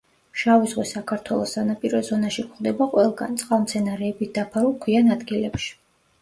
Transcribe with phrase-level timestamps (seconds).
[0.43, 5.71] შავი ზღვის საქართველოს სანაპირო ზონაში გვხვდება ყველგან, წყალმცენარეებით დაფარულ ქვიან ადგილებში.